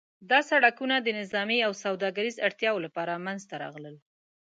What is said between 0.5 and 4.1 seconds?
سړکونه د نظامي او سوداګریز اړتیاوو لپاره منځته راغلل.